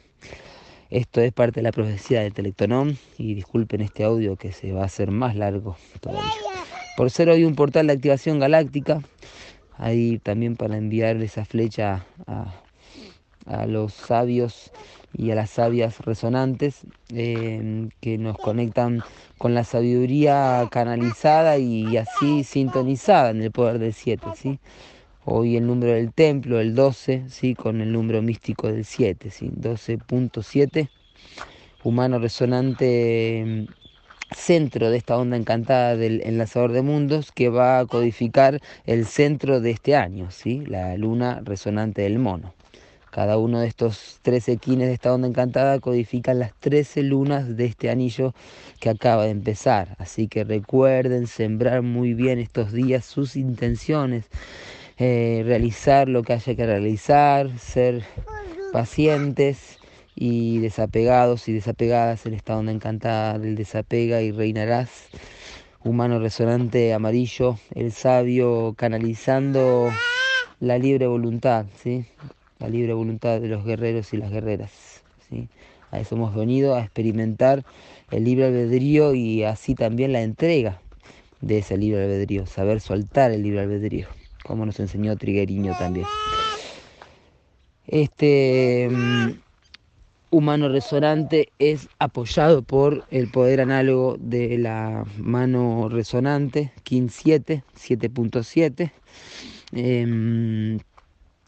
Esto 0.90 1.21
es 1.21 1.33
parte 1.33 1.61
de 1.61 1.64
la 1.64 1.73
profecía 1.73 2.23
del 2.23 2.33
Telectonón 2.33 2.97
y 3.18 3.35
disculpen 3.35 3.83
este 3.83 4.04
audio 4.04 4.37
que 4.37 4.52
se 4.52 4.73
va 4.73 4.83
a 4.83 4.87
hacer 4.87 5.11
más 5.11 5.37
largo 5.37 5.76
todavía. 6.00 6.33
Por 6.97 7.11
ser 7.11 7.29
hoy 7.29 7.44
un 7.44 7.55
portal 7.55 7.87
de 7.87 7.92
activación 7.92 8.38
galáctica, 8.38 9.03
ahí 9.77 10.18
también 10.18 10.57
para 10.57 10.79
enviar 10.79 11.16
esa 11.18 11.44
flecha 11.44 12.07
a, 12.27 12.55
los 13.66 13.92
sabios 13.92 14.72
y 15.16 15.31
a 15.31 15.35
las 15.35 15.51
sabias 15.51 16.01
resonantes 16.01 16.83
eh, 17.14 17.88
que 18.01 18.18
nos 18.18 18.37
conectan 18.37 19.03
con 19.38 19.55
la 19.55 19.64
sabiduría 19.64 20.68
canalizada 20.70 21.57
y 21.57 21.96
así 21.96 22.44
sintonizada 22.44 23.31
en 23.31 23.42
el 23.42 23.51
poder 23.51 23.79
del 23.79 23.94
7. 23.94 24.27
¿sí? 24.35 24.59
Hoy 25.31 25.59
el 25.59 25.67
número 25.67 25.93
del 25.93 26.14
templo, 26.14 26.59
el 26.59 26.75
12, 26.75 27.25
¿sí? 27.29 27.55
con 27.55 27.83
el 27.83 27.93
número 27.93 28.23
místico 28.23 28.73
del 28.73 28.87
7, 28.87 29.29
¿sí? 29.29 29.51
12.7, 29.51 30.88
humano 31.85 32.19
resonante 32.19 33.67
centro 34.35 34.91
de 34.91 34.97
esta 34.97 35.19
onda 35.19 35.37
encantada 35.37 35.97
del 35.97 36.23
enlazador 36.23 36.73
de 36.73 36.81
mundos 36.81 37.31
que 37.31 37.51
va 37.51 37.79
a 37.79 37.85
codificar 37.85 38.61
el 38.87 39.05
centro 39.05 39.61
de 39.61 39.73
este 39.73 39.97
año, 39.97 40.31
¿sí? 40.31 40.64
la 40.64 40.97
luna 40.97 41.43
resonante 41.45 42.01
del 42.01 42.19
mono. 42.19 42.55
Cada 43.11 43.37
uno 43.37 43.61
de 43.61 43.69
estos 43.69 44.21
13 44.23 44.57
quines 44.57 44.88
de 44.88 44.95
esta 44.95 45.12
onda 45.12 45.29
encantada 45.29 45.79
codifican 45.79 46.38
las 46.38 46.55
13 46.55 47.03
lunas 47.03 47.55
de 47.55 47.67
este 47.67 47.91
anillo 47.91 48.33
que 48.81 48.88
acaba 48.88 49.25
de 49.25 49.31
empezar. 49.31 49.95
Así 49.99 50.27
que 50.27 50.45
recuerden 50.45 51.27
sembrar 51.27 51.83
muy 51.83 52.14
bien 52.14 52.38
estos 52.38 52.73
días 52.73 53.05
sus 53.05 53.37
intenciones, 53.37 54.31
eh, 54.99 55.43
realizar 55.45 56.09
lo 56.09 56.23
que 56.23 56.33
haya 56.33 56.55
que 56.55 56.67
realizar, 56.67 57.57
ser 57.59 58.03
pacientes 58.73 59.79
y 60.17 60.59
desapegados 60.59 61.49
y 61.49 61.53
desapegadas 61.53 62.27
en 62.27 62.35
esta 62.35 62.59
onda 62.59 62.73
encantada 62.73 63.39
del 63.39 63.55
desapega 63.55 64.21
y 64.23 64.33
reinarás. 64.33 65.09
Humano 65.85 66.19
resonante 66.19 66.93
amarillo, 66.93 67.57
el 67.75 67.93
sabio 67.93 68.75
canalizando 68.77 69.93
la 70.59 70.77
libre 70.77 71.07
voluntad, 71.07 71.67
¿sí? 71.81 72.05
la 72.59 72.69
libre 72.69 72.93
voluntad 72.93 73.41
de 73.41 73.47
los 73.47 73.65
guerreros 73.65 74.13
y 74.13 74.17
las 74.17 74.33
guerreras. 74.33 75.03
¿sí? 75.31 75.49
A 75.93 76.01
eso 76.01 76.17
hemos 76.17 76.35
venido, 76.35 76.75
a 76.75 76.81
experimentar 76.81 77.65
el 78.11 78.25
libre 78.25 78.47
albedrío 78.47 79.15
y 79.15 79.45
así 79.45 79.77
también 79.77 80.13
la 80.13 80.23
entrega 80.23 80.81
de 81.41 81.59
ese 81.59 81.77
libre 81.77 82.03
albedrío, 82.03 82.47
saber 82.47 82.81
soltar 82.81 83.31
el 83.31 83.45
libre 83.45 83.61
albedrío, 83.61 84.09
como 84.44 84.66
nos 84.66 84.81
enseñó 84.81 85.16
Trigueriño 85.16 85.74
también. 85.79 86.07
Este 87.87 88.88
humano 90.31 90.68
resonante 90.68 91.51
es 91.59 91.88
apoyado 91.98 92.62
por 92.62 93.05
el 93.11 93.31
poder 93.31 93.62
análogo 93.62 94.16
de 94.18 94.59
la 94.59 95.05
mano 95.16 95.88
resonante, 95.88 96.72
KIN 96.83 97.09
7, 97.09 97.64
7.7. 97.74 98.92
Eh, 99.72 100.79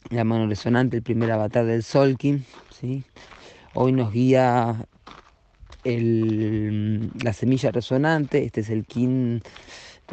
la 0.08 0.24
mano 0.24 0.46
resonante, 0.46 0.96
el 0.96 1.02
primer 1.02 1.30
avatar 1.30 1.66
del 1.66 1.82
Solkin. 1.82 2.44
¿sí? 2.70 3.04
Hoy 3.74 3.92
nos 3.92 4.12
guía 4.12 4.86
el, 5.84 7.10
la 7.22 7.32
semilla 7.32 7.70
resonante, 7.70 8.44
este 8.44 8.62
es 8.62 8.70
el 8.70 8.84
kin, 8.84 9.42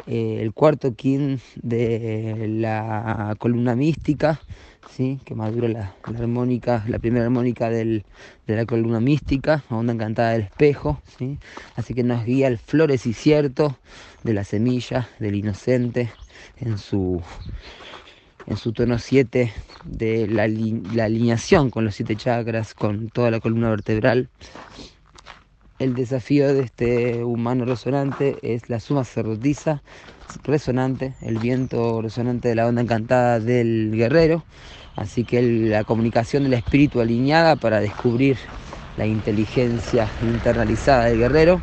eh, 0.06 0.38
el 0.40 0.52
cuarto 0.52 0.94
kin 0.94 1.40
de 1.56 2.46
la 2.48 3.34
columna 3.38 3.74
mística, 3.74 4.40
¿sí? 4.96 5.20
que 5.24 5.34
madura 5.34 5.68
la, 5.68 5.94
armónica, 6.04 6.84
la 6.88 6.98
primera 6.98 7.24
armónica 7.24 7.70
del, 7.70 8.04
de 8.46 8.56
la 8.56 8.64
columna 8.64 9.00
mística, 9.00 9.64
onda 9.70 9.92
encantada 9.92 10.30
del 10.30 10.42
espejo, 10.42 11.00
¿sí? 11.18 11.38
así 11.76 11.94
que 11.94 12.04
nos 12.04 12.24
guía 12.24 12.48
el 12.48 12.58
florecicierto 12.58 13.76
de 14.22 14.34
la 14.34 14.44
semilla, 14.44 15.08
del 15.18 15.34
inocente, 15.34 16.10
en 16.60 16.78
su 16.78 17.22
en 18.46 18.56
su 18.56 18.72
tono 18.72 18.98
7 18.98 19.52
de 19.84 20.26
la, 20.26 20.48
la, 20.48 21.04
alineación 21.04 21.68
con 21.68 21.84
los 21.84 21.96
siete 21.96 22.16
chakras, 22.16 22.72
con 22.72 23.10
toda 23.10 23.30
la 23.30 23.40
columna 23.40 23.68
vertebral. 23.68 24.30
El 25.78 25.94
desafío 25.94 26.52
de 26.52 26.62
este 26.62 27.22
humano 27.22 27.64
resonante 27.64 28.36
es 28.42 28.68
la 28.68 28.80
suma 28.80 29.04
sacerdotisa 29.04 29.80
resonante, 30.42 31.14
el 31.22 31.38
viento 31.38 32.02
resonante 32.02 32.48
de 32.48 32.56
la 32.56 32.66
onda 32.66 32.82
encantada 32.82 33.38
del 33.38 33.92
guerrero. 33.94 34.42
Así 34.96 35.22
que 35.22 35.40
la 35.40 35.84
comunicación 35.84 36.42
del 36.42 36.54
espíritu 36.54 37.00
alineada 37.00 37.54
para 37.54 37.78
descubrir 37.78 38.38
la 38.96 39.06
inteligencia 39.06 40.10
internalizada 40.20 41.04
del 41.04 41.18
guerrero. 41.18 41.60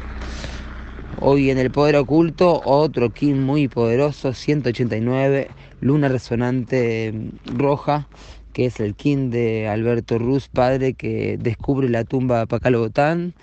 Hoy 1.19 1.49
en 1.49 1.57
el 1.57 1.69
poder 1.69 1.97
oculto, 1.97 2.61
otro 2.63 3.09
King 3.09 3.35
muy 3.35 3.67
poderoso, 3.67 4.33
189, 4.33 5.49
luna 5.81 6.07
resonante 6.07 7.13
roja, 7.53 8.07
que 8.53 8.67
es 8.67 8.79
el 8.79 8.95
King 8.95 9.31
de 9.31 9.67
Alberto 9.67 10.17
Ruz, 10.17 10.47
padre, 10.47 10.93
que 10.93 11.37
descubre 11.37 11.89
la 11.89 12.05
tumba 12.05 12.39
de 12.39 12.47
Pacal 12.47 12.77
Botán, 12.77 13.33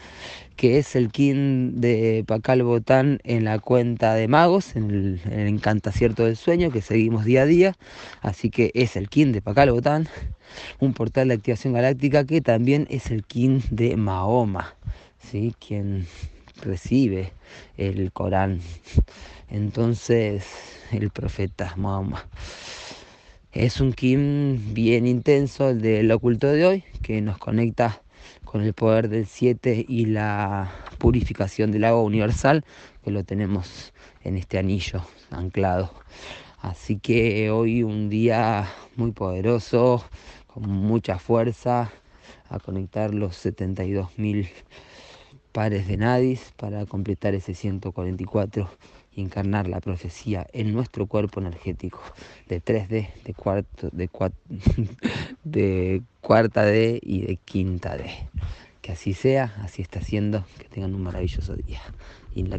que 0.63 0.79
es 0.79 0.95
el 0.95 1.11
King 1.11 1.81
de 1.81 2.23
Pacal 2.25 2.63
Botán 2.63 3.19
en 3.25 3.43
la 3.43 3.59
cuenta 3.59 4.15
de 4.15 4.29
magos, 4.29 4.77
en 4.77 4.93
el, 4.93 5.21
en 5.25 5.41
el 5.41 5.49
encantacierto 5.49 6.25
del 6.25 6.37
sueño, 6.37 6.71
que 6.71 6.83
seguimos 6.83 7.25
día 7.25 7.43
a 7.43 7.47
día. 7.47 7.77
Así 8.21 8.49
que 8.49 8.71
es 8.75 8.95
el 8.95 9.09
King 9.09 9.33
de 9.33 9.43
Pacal 9.43 9.73
Botán, 9.73 10.07
un 10.79 10.95
portal 10.95 11.27
de 11.27 11.35
activación 11.35 11.73
galáctica 11.73 12.25
que 12.25 12.41
también 12.41 12.87
es 12.91 13.11
el 13.11 13.25
King 13.25 13.63
de 13.73 13.97
Mahoma, 13.97 14.77
¿sí? 15.19 15.53
quien 15.59 16.07
recibe 16.61 17.33
el 17.77 18.13
Corán. 18.13 18.61
Entonces, 19.51 20.47
el 20.93 21.11
profeta 21.11 21.75
Mahoma. 21.77 22.29
Es 23.51 23.81
un 23.81 23.93
Kim 23.93 24.73
bien 24.75 25.09
intenso, 25.09 25.71
el 25.71 25.83
del 25.83 26.13
oculto 26.13 26.47
de 26.47 26.67
hoy, 26.67 26.85
que 27.03 27.21
nos 27.21 27.37
conecta 27.39 28.02
con 28.53 28.61
el 28.61 28.75
poder 28.75 29.09
del 29.09 29.25
7 29.25 29.87
y 29.89 30.05
la 30.05 30.71
purificación 30.99 31.73
del 31.73 31.85
agua 31.85 32.03
universal, 32.03 32.67
que 33.03 33.11
lo 33.11 33.25
tenemos 33.25 33.95
en 34.25 34.37
este 34.37 34.59
anillo 34.59 35.01
anclado. 35.31 35.95
Así 36.61 36.99
que 36.99 37.51
hoy 37.51 37.83
un 37.83 38.11
día 38.11 38.69
muy 38.95 39.13
poderoso, 39.13 40.05
con 40.47 40.69
mucha 40.69 41.19
fuerza, 41.19 41.91
a 42.51 42.59
conectar 42.59 43.15
los 43.15 43.43
72.000 43.43 44.51
pares 45.53 45.89
de 45.89 45.97
nadis 45.97 46.53
para 46.59 46.85
completar 46.85 47.35
ese 47.35 47.55
144 47.55 48.69
y 48.69 49.02
encarnar 49.17 49.69
la 49.69 49.81
profecía 49.81 50.47
en 50.53 50.73
nuestro 50.73 51.07
cuerpo 51.07 51.41
energético 51.41 52.01
de 52.49 52.63
3D, 52.63 53.09
de, 53.25 53.35
cuarto, 53.35 53.89
de, 53.93 54.09
de 55.45 56.03
cuarta 56.21 56.65
D 56.65 56.99
y 57.03 57.23
de 57.23 57.37
quinta 57.37 57.97
D. 57.97 58.11
Que 58.81 58.93
así 58.93 59.15
sea, 59.15 59.55
así 59.63 59.83
está 59.83 60.01
siendo, 60.01 60.45
que 60.59 60.69
tengan 60.69 60.95
un 60.95 61.03
maravilloso 61.03 61.55
día. 61.55 61.81
In 62.35 62.51
la 62.51 62.59